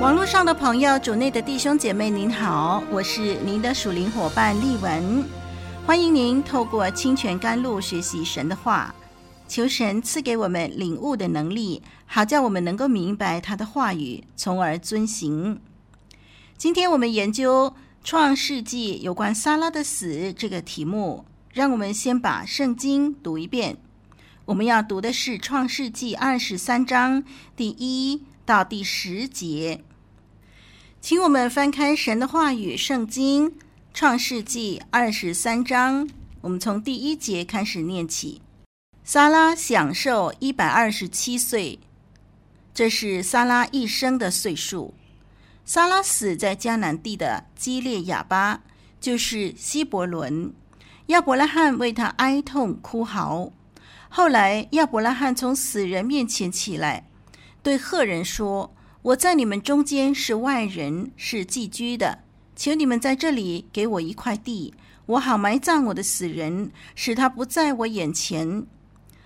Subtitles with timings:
[0.00, 5.24] 网络上的朋友，主内的弟兄姐妹，您好，我是您的属灵伙伴丽文，
[5.84, 8.94] 欢迎您透过清泉甘露学习神的话，
[9.48, 15.60] 求神赐给我们领悟的能力，好叫我们能够明白他的话语，从而遵行。
[16.56, 17.74] 今天我们研究
[18.04, 23.76] 创世纪有关撒拉的死这个题目，让我们先把圣经读一遍。
[24.44, 27.24] 我们要读的是创世纪二十三章
[27.56, 29.82] 第一到第十节。
[31.00, 33.50] 请我们翻开神的话语，《圣经·
[33.94, 36.08] 创世纪》二十三章，
[36.40, 38.42] 我们从第一节开始念起。
[39.04, 41.78] 撒拉享寿一百二十七岁，
[42.74, 44.92] 这是撒拉一生的岁数。
[45.64, 48.62] 撒拉死在迦南地的基列雅巴，
[49.00, 50.52] 就是希伯伦。
[51.06, 53.52] 亚伯拉罕为他哀痛哭嚎。
[54.08, 57.08] 后来亚伯拉罕从死人面前起来，
[57.62, 58.74] 对赫人说。
[59.08, 62.18] 我在你们中间是外人，是寄居的。
[62.54, 64.74] 求你们在这里给我一块地，
[65.06, 68.66] 我好埋葬我的死人，使他不在我眼前。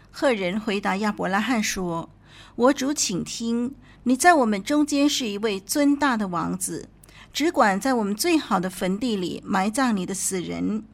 [0.09, 2.09] 赫人回答亚伯拉罕说
[2.55, 6.89] ：“我主，请听，你在我们中间是一位尊大的王子，
[7.33, 10.85] 只管在我们最好的坟地里埋葬你的死人。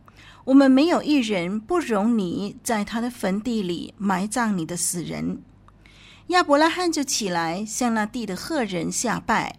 [0.47, 5.43] 我们没有一人不容你在他的坟地里埋葬你的死人。”
[6.29, 9.59] 亚伯拉罕就起来，向那地的赫人下拜，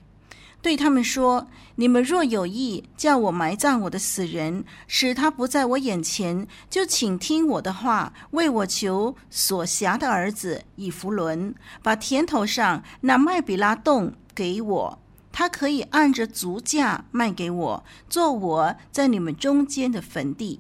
[0.62, 1.48] 对他们说
[1.78, 15.00] ：“你们若有意叫我埋葬我的死人，使他不在我眼前，就请听我的话，为我求所辖的儿子以弗伦，把田头上那麦比拉洞给我，
[15.32, 20.60] 他可以按着足价卖给我，做我在你们中间的坟地。”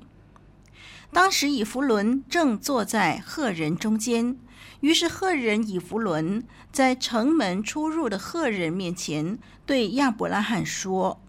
[1.13, 4.37] 当时以弗伦正坐在赫人中间。
[4.81, 11.19] 于是赫人以弗伦在城门出入的赫人面前对亚伯拉罕说：“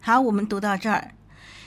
[0.00, 1.12] 好，我们读到这儿，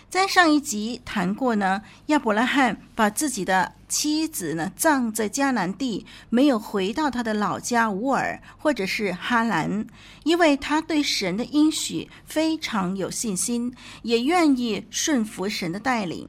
[0.10, 1.82] 在上一集谈过呢。
[2.08, 9.88] 亚伯拉罕把自己的妻子呢葬在迦南地，没有回到他的老家乌尔或者是哈兰，
[10.24, 13.74] 因为他对神的应许非常有信心，
[14.04, 16.28] 也愿意顺服神的带领。”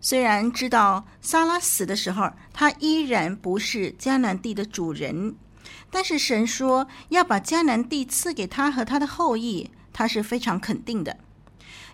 [0.00, 5.36] 虽然知道撒拉死的时候，他依然不是迦南地的主人，
[5.90, 11.18] 但是神说要把迦南地赐给他和他的后裔，他是非常肯定的。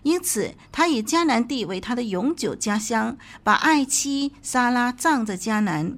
[0.03, 5.97] 因此，他以迦南地为他的永久家乡，把爱妻撒拉葬在迦南。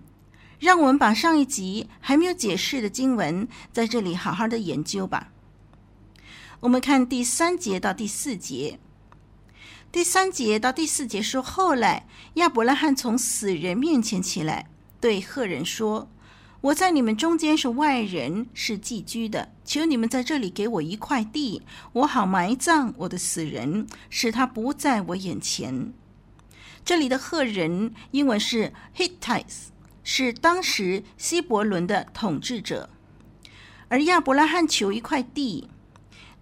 [0.58, 5.30] 让我们把上一集还没有解释的经文，在这里好好的研究吧。
[6.62, 8.80] 我们看第三节到第四节。
[9.92, 12.06] 第三节到第四节说，后来
[12.36, 14.70] 亚伯拉罕从死人面前起来，
[15.02, 16.08] 对赫人说
[16.62, 19.52] ：“我在你们中间是外人，是寄居的。
[19.66, 21.64] 求你们在这里给我一块地，
[21.94, 25.92] 我好埋葬我的死人，使他不在我眼前。”
[26.86, 29.70] 这里的赫人英文是 Hittites，
[30.04, 32.92] 是当时希伯伦的统治者。
[33.88, 35.68] 而亚伯拉罕求一块地，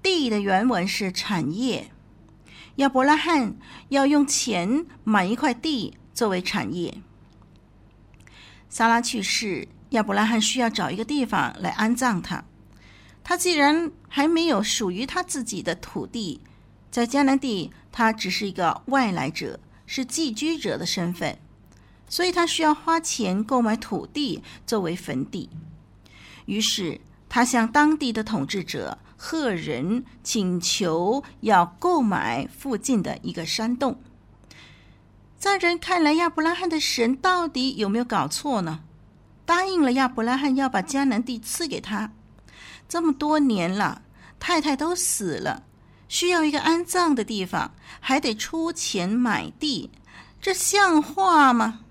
[0.04, 1.92] 地的原文是产业。
[2.77, 3.56] 亚伯拉罕
[3.89, 7.01] 要用钱买一块地作为产业。
[8.69, 12.44] 撒拉去世，亚伯拉罕需要找一个地方来安葬他。
[13.24, 16.39] 他既然还没有属于他自己的土地，
[16.91, 21.39] 在迦南地，他只是一个外来者，是寄居者的身份，
[22.07, 25.50] 所以他需要花钱购买土地作为坟地。
[26.45, 34.00] 于是他向当地的统治者赫人请求要购买附近的一个山洞。
[35.38, 38.81] 在人看来，亚伯拉罕的神到底有没有搞错呢？
[39.46, 42.12] 答应了亚伯拉罕要把迦南地赐给他。
[42.88, 44.02] 这么多年了，
[44.40, 45.63] 太太都死了，
[46.08, 49.90] 需要一个安葬的地方，还得出钱买地，
[50.42, 51.81] 这像话吗？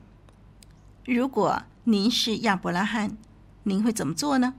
[1.05, 3.17] 如果您是亚伯拉罕，
[3.63, 4.55] 您会怎么做呢？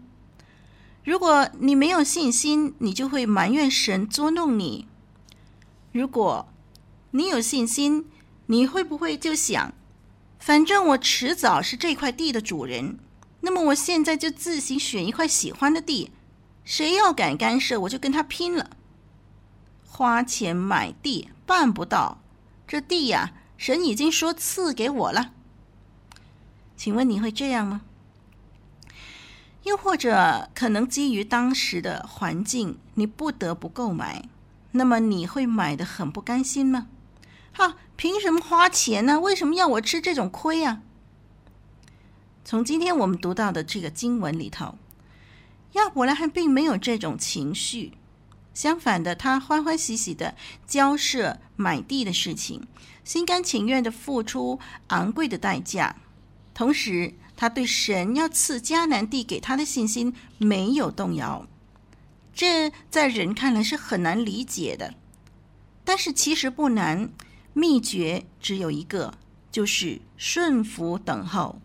[1.07, 4.87] 如果你没有信心，你就会埋怨神捉弄你；
[5.93, 6.49] 如果
[7.11, 8.09] 你有信心，
[8.47, 9.73] 你会不会就想，
[10.37, 12.99] 反正我迟早是这块地的主人，
[13.39, 16.11] 那么我现在就自行选一块喜欢的地。
[16.65, 18.71] 谁要敢干涉，我就跟他拼了。
[19.87, 22.17] 花钱买地办不到，
[22.67, 25.31] 这地呀，神已经说赐给我了。
[26.75, 27.83] 请问你会这样吗？
[29.67, 34.27] 又或者可能基于当时的环境，你不得不购买，
[34.71, 36.87] 那么你会买的很不甘心吗？
[37.51, 39.19] 哈，凭什么花钱呢？
[39.19, 40.81] 为什么要我吃这种亏呀？
[42.45, 44.75] 从今天我们读到的这个经文里头。
[45.73, 47.91] 亚伯拉罕并没有这种情绪，
[48.53, 50.33] 相反的，他欢欢喜喜的
[50.65, 52.65] 交涉买地的事情，
[53.03, 55.97] 心甘情愿的付出昂贵的代价。
[56.53, 61.47] 同时，他对神要赐迦南地给他的信心没有动摇。
[62.33, 64.95] 这在人看来是很难理解的，
[65.85, 67.09] 但是其实不难。
[67.53, 69.15] 秘诀只有一个，
[69.51, 71.59] 就是顺服等候，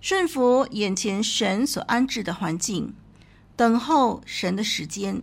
[0.00, 2.94] 顺服眼前神所安置的环境。
[3.56, 5.22] 等候神的时间。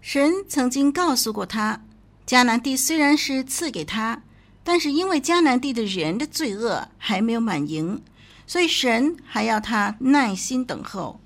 [0.00, 1.82] 神曾经告诉过他，
[2.26, 4.22] 迦南地虽然是赐给他，
[4.64, 8.02] 但是因为迦南地的人的罪恶还没有满盈，
[8.46, 11.20] 所以神还要他耐心等候。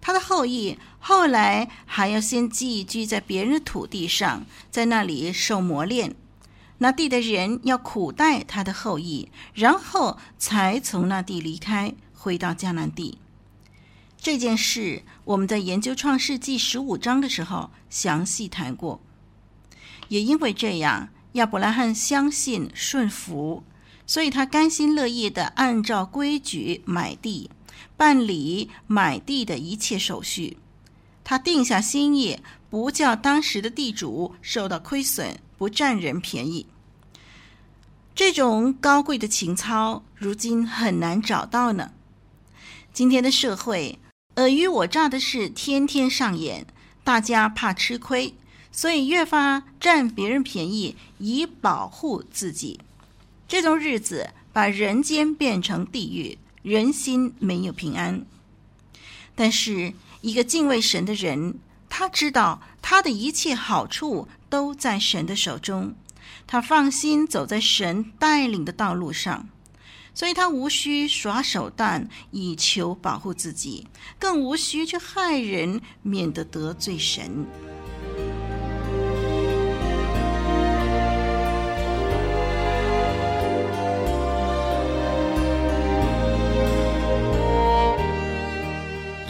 [0.00, 6.16] 他的后裔后来还要先寄居在别人的土地上，在那里受磨练。
[6.78, 13.18] 那地的人要苦待他的后裔，然后才从那地离开，回到迦南地。
[14.16, 19.00] 这件事我们在研究创世纪十五章的时候详细谈过，
[20.08, 23.62] 也因为这样，亚伯拉罕相信顺服，
[24.06, 27.50] 所以他甘心乐意地按照规矩买地，
[27.96, 30.58] 办理买地的一切手续。
[31.22, 36.66] 他定下心意，不叫当时的地主受到亏损，不占人便宜。
[38.14, 41.92] 这种高贵的情操，如今很难找到呢。
[42.92, 43.98] 今天的社会。
[44.36, 46.64] 尔虞我诈的事天天上演，
[47.02, 48.32] 大家怕吃亏，
[48.72, 52.80] 所以越发占别人便宜以保护自己。
[53.48, 58.24] 这种日子把人间变成地狱，人心没有平安。
[59.34, 61.58] 但是一个敬畏神的人，
[61.88, 65.94] 他知道他的一切好处都在神的手中，
[66.46, 69.48] 他放心走在神带领的道路上。
[70.12, 73.86] 所以他无需耍手段以求保护自己，
[74.18, 77.46] 更无需去害人，免得得罪神。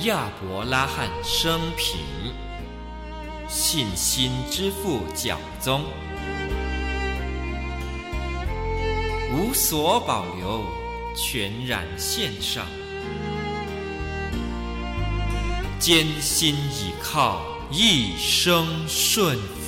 [0.05, 1.99] 亚伯拉罕生平，
[3.49, 5.83] 信心之父讲宗。
[9.35, 10.65] 无所保留，
[11.15, 12.65] 全然献上，
[15.79, 19.60] 艰辛倚靠，一生顺服。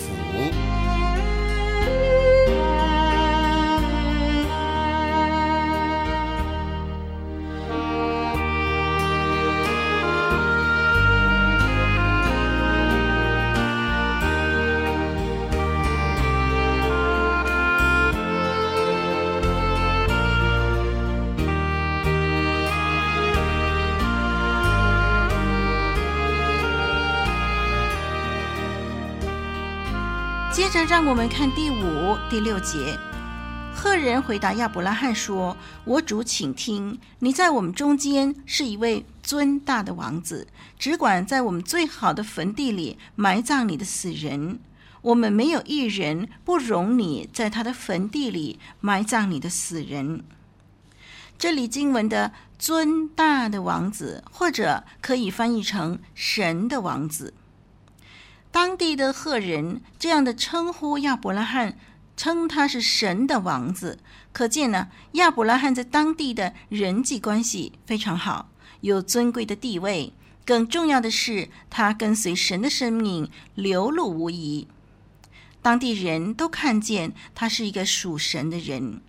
[30.72, 32.98] 着，让我们看第五、第六节。
[33.74, 40.48] 赫人回答亚伯拉罕说：“我主，请听，你在我们中间是一位尊大的王子，
[40.78, 44.60] 只管在我们最好的坟地里埋葬你的死人。
[45.02, 50.24] 我们没有一人不容你在他的坟地里埋葬你的死人。”
[51.38, 57.34] 这里经文的“尊大的王子”或者可以翻译成“神的王子”。
[58.52, 61.78] 当地的赫人这样的称呼亚伯拉罕，
[62.18, 63.98] 称他是神的王子，
[64.30, 68.50] 可见呢，亚伯拉罕在当地的人际关系非常好，
[68.82, 70.12] 有尊贵的地位。
[70.44, 74.68] 更重要的是，他跟随神的生命流露无遗。
[75.62, 79.00] 当地人都看见他是一个属神的人。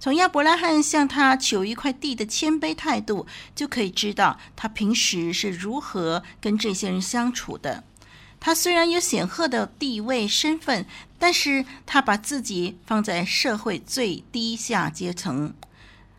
[0.00, 7.84] 从亚伯拉罕向他求一块地的谦卑态度，就可以知道他平时是如何跟这些人相处的。
[8.40, 10.86] 他虽然有显赫的地位身份，
[11.18, 15.52] 但是他把自己放在社会最低下阶层，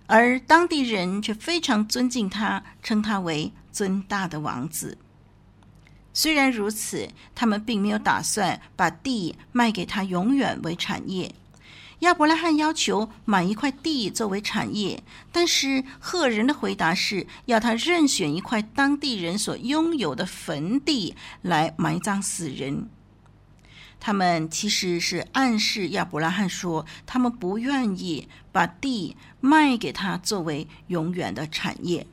[0.07, 4.97] 而当地人却非常尊敬他，称他为尊大的王子。
[6.13, 11.33] 虽然如此，他们并没有打算把地卖给他永远为产业。
[12.00, 15.03] 亚伯拉罕要求买一块地作为产业，
[15.34, 22.89] 但是赫人的回答是要他任选一块当地人所拥有的坟地来埋葬死人。
[24.00, 32.08] 他们其实是暗示亚伯拉罕说，他们不愿意把地卖给他作为永远的产业。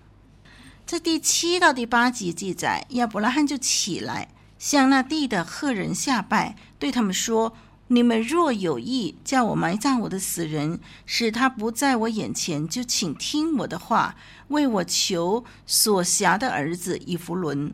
[0.85, 7.55] 在第七到第八节记载，亚伯拉罕就起来，向那地的赫人下拜，对他们说
[7.88, 14.16] ：“你们若有意叫我埋葬我的死人，使他不在我眼前，就请听我的话，
[14.49, 17.73] 为我求所辖的儿子以弗伦。”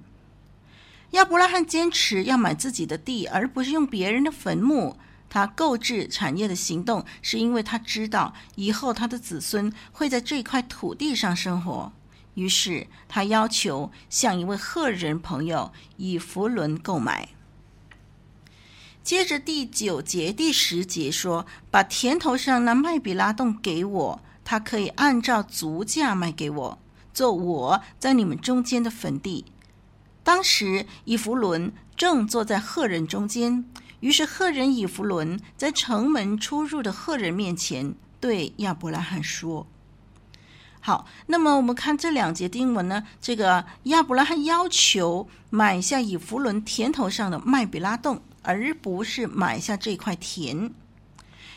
[1.12, 4.97] 亚伯拉罕坚持要买自己的地，而不是用别人的坟墓。
[5.31, 11.90] 他购置产业的行动，是因为他知道以后他的子孙会在这块土地上生活。
[12.35, 17.31] 于是他要求向一位赫人朋友以弗伦购买。
[19.02, 26.78] 接着第九节、第十节说：“把田头上那麦比拉洞给我，他可以按照足价卖给我，
[27.12, 29.44] 做我在你们中间的坟地。”
[30.23, 33.64] 当时以弗伦正坐在赫人中间，
[33.99, 39.66] 于是赫人以弗伦在城门出入的赫人面前对亚伯拉罕说。
[40.78, 50.70] 好，那么我们看这两节经文呢，这个亚伯拉罕要求买下以弗伦田头上的麦比拉洞，而不是买下这块田，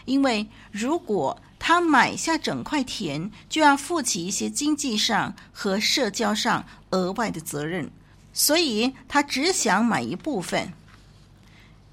[0.06, 7.92] 因为如果他买下整块田，就要负起一些经济上和社交上额外的责任，
[8.32, 10.72] 所以他只想买一部分。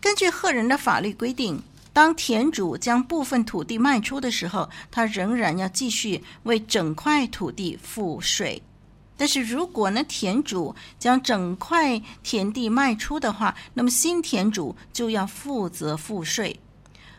[0.01, 1.63] 根据赫人的法律规定。
[1.95, 8.63] 当田主将部分土地卖出的时候，他仍然要继续为整块土地付税。
[9.23, 16.59] 但是如果呢，田主将整块田地卖出的话，那么新田主就要负责付税。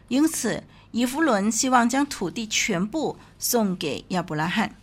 [0.10, 4.76] 因此，以弗伦希望将土地全部送给亚伯拉罕。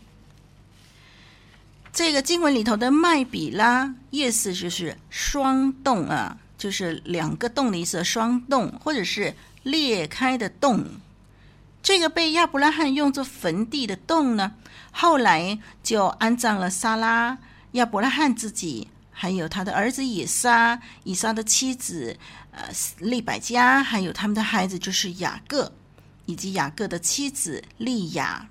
[1.92, 9.34] 这个经文里头的麦比拉意思就是双洞啊，就是两个洞的意思，双洞或者是。
[9.62, 10.86] 裂开的洞，
[11.90, 14.52] 这个被亚伯拉罕用作坟地的洞呢，
[14.92, 17.36] 后来就安葬了撒拉、
[17.72, 22.16] 亚伯拉罕自己，还有他的儿子以撒、以撒的妻子
[22.52, 22.62] 呃
[23.00, 25.72] 利百加，还有他们的孩子就是雅各，
[26.26, 28.48] 以及雅各的妻子利亚。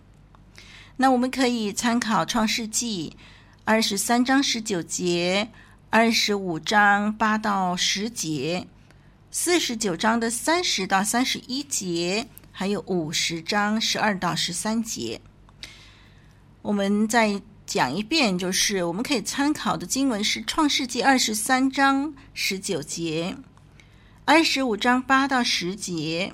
[0.97, 3.15] 那我们可以参考创世纪
[3.63, 5.47] 二十三章十九节、
[5.89, 8.67] 二十五章八到十节。
[9.31, 12.27] 四十九章的三十到三十一节，
[12.59, 15.21] 还有五十章十二到十三节，
[16.61, 23.37] 我们再讲一遍，就是我们可以参考的经文是《创世纪》二十三章十九节，
[24.25, 26.33] 二十五章八到十节，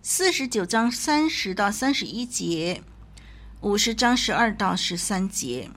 [0.00, 2.84] 四十九章三十到三十一节，
[3.62, 5.68] 五十章十二到十三节。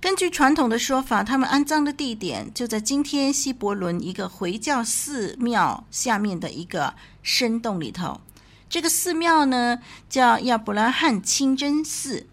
[0.00, 8.22] 根据传统的说法，他们安葬的地点就在今天希伯伦一个回教寺庙下面的一个深洞里头。
[8.68, 12.26] 这个寺庙呢叫亚伯拉罕清真寺，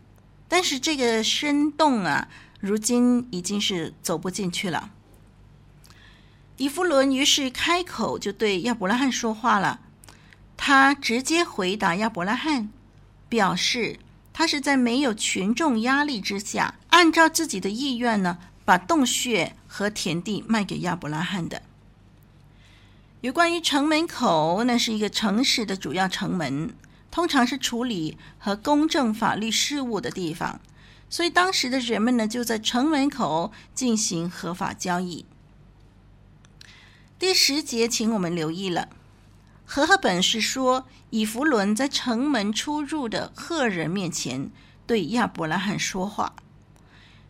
[0.48, 2.28] 但是这个深洞啊，
[2.60, 4.92] 如今已经是走不进去了。
[6.58, 9.80] 以弗伦于是开口就对亚伯拉罕说话了，
[10.56, 12.70] 他直接回答亚伯拉罕，
[13.30, 14.00] 表示。
[14.38, 21.62] 他是在没有群众压力之下，按照自己的意愿呢，把洞穴和田地卖给亚伯拉罕的。
[23.26, 26.76] 有关于城门口，那是一个城市的主要城门，
[27.10, 30.62] 通常是处理和公正法律事务的地方，
[31.10, 35.26] 所以当时的人们呢，就在城门口进行合法交易。
[37.18, 38.90] 第十节，请我们留意了。
[39.66, 44.52] 和合本是说，以弗伦在城门出入的赫人面前
[44.86, 46.36] 对亚伯拉罕说话。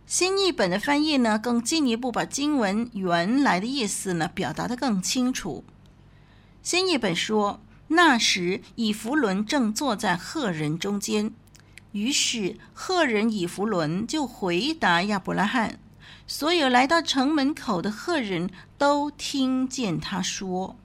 [0.06, 5.64] 新译本的翻译呢，更进一步把经文原来的意思呢表达得更清楚。
[6.65, 11.31] 新译本说，那时以弗伦正坐在赫人中间，
[11.91, 15.77] 于是赫人以弗伦就回答亚伯拉罕，
[16.25, 20.75] 所有来到城门口的赫人都听见他说。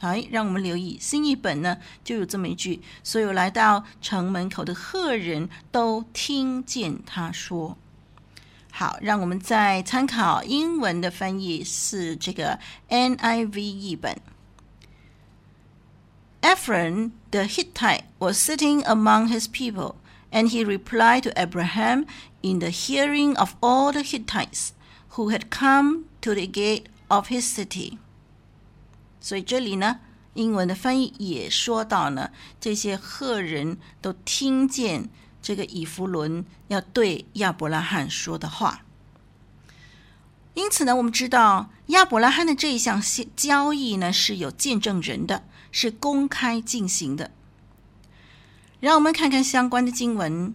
[0.00, 7.78] 哎，让我们留意新译本呢，就有这么一句：所有来到城门口的赫人都听见他说。
[8.70, 12.58] 好，让我们再参考英文的翻译是这个
[12.90, 14.14] NIV 译本。
[16.54, 19.96] Ephron the Hittite was sitting among his people,
[20.30, 22.06] and he replied to Abraham
[22.42, 24.72] in the hearing of all the Hittites
[25.16, 27.98] who had come to the gate of his city.
[29.20, 29.98] 所以这里呢，
[30.34, 32.30] 英文的翻译也说到呢，
[32.60, 35.10] 这些赫人都听见。
[35.42, 38.82] 这个以弗伦要对亚伯拉罕说的话，
[40.54, 43.02] 因此呢，我们知道亚伯拉罕的这一项
[43.36, 45.44] 交易呢是有见证人的，
[45.76, 47.32] 是公开进行的。
[48.78, 50.54] 让我们看看相关的经文，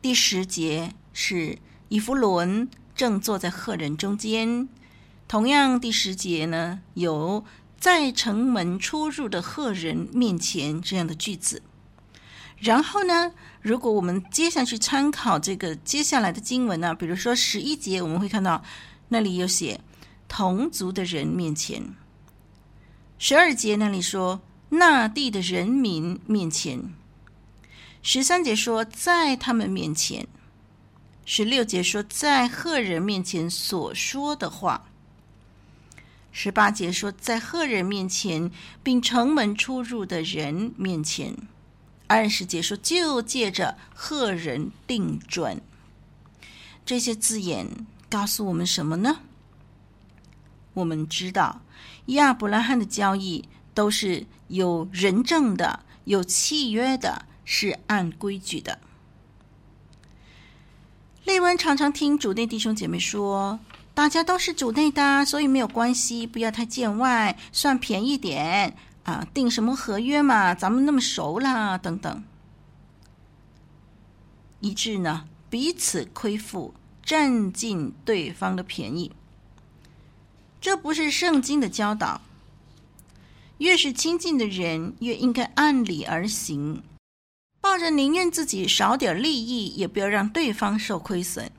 [0.00, 1.58] 第十节是
[1.88, 4.68] 以弗伦正坐在赫人中间，
[5.28, 7.44] 同样第十节呢有
[7.78, 11.62] 在城门出入的赫人面前这样的句子。
[12.58, 18.64] 然后呢，如果我们接下去参考这个接下来的经文呢，比如说十一节，我们会看到
[19.08, 19.80] 那里有写
[20.26, 21.94] 同族的人面前；
[23.24, 26.92] 十二节那里说那地的人民面前；
[28.02, 30.24] 十三节说在他们面前；
[31.24, 34.88] 十六节说在赫人面前所说的话；
[36.32, 38.50] 十八节说在赫人面前，
[38.82, 41.36] 并城门出入的人面前。
[42.08, 45.62] 二十节说，就借着赫人定准，
[46.84, 49.20] 这些字眼告诉我们什么呢？
[50.74, 51.60] 我们知道
[52.06, 58.78] 亚伯拉罕的交易都是有人证的、有契约的，是按规矩的。
[61.24, 63.60] 丽文常常听主内弟兄姐妹说，
[63.94, 68.76] 大家都是主内的，所以没有关系，不要太见外，算便宜点。
[69.04, 70.54] 啊，订什么合约嘛？
[70.54, 72.22] 咱们那么熟啦，等等，
[74.60, 79.10] 以致呢彼此亏负，占尽对方的便宜。
[80.62, 82.22] 这不是圣经的教导。
[83.58, 86.84] 越是亲近的人，越应该按理而行，
[87.60, 91.50] 抱着宁愿自己少点利益，也不要让对方受亏损。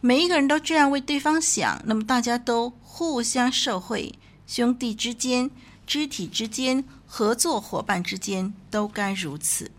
[0.00, 4.14] 每一个人都这样为对方想，那么大家都互相受惠，
[4.46, 5.50] 兄弟之间。
[5.86, 9.72] 肢体之间、合作伙伴之间都该如此。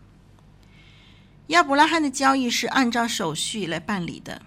[1.46, 4.42] 亚伯拉罕的交易是按照手续来办理的，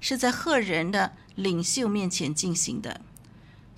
[0.00, 3.00] 是在赫人的领袖面前进行的。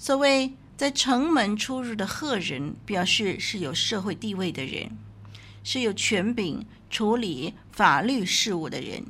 [0.00, 4.96] 所谓在城门出入的赫人，表示是有社会地位的人，
[5.62, 9.04] 是有权柄处理法律事务的人。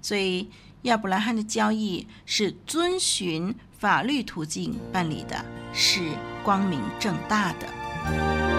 [0.00, 0.48] 所以
[0.84, 6.00] 亚伯拉罕的交易是遵循法律途径办理的，是。
[6.42, 8.53] 光明正大的。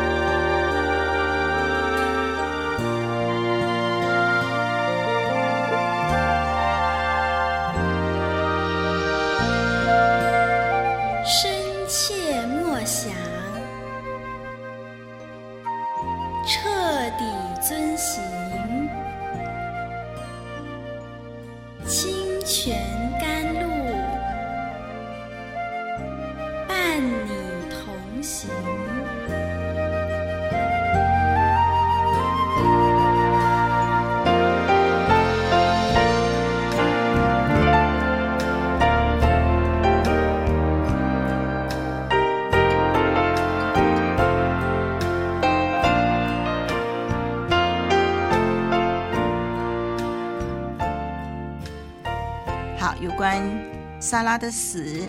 [54.15, 55.05] 撒拉的死，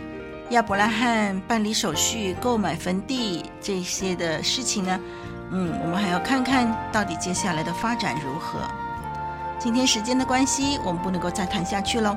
[0.50, 4.98] 亚伯拉罕办理手续、购买坟地这些的事情呢，
[5.52, 8.58] 嗯，我们还要看看到底接下来的发展如何。
[9.60, 12.16] 今天时间的关系，我们不能够再谈下去喽，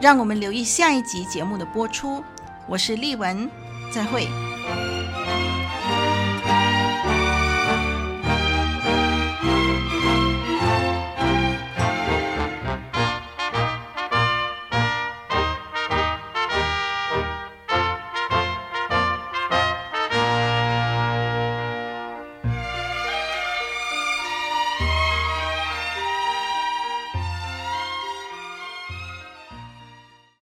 [0.00, 2.22] 让我们留意下一集节目的播出。
[2.68, 3.50] 我是丽文，
[3.92, 4.28] 再会。